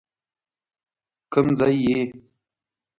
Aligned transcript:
کيم 1.31 1.47
ځي 1.59 1.73
ئې 1.85 1.99